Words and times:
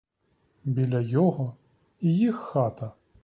Біля 0.63 0.99
його 0.99 1.55
і 1.99 2.15
їх 2.17 2.35
хата. 2.35 2.93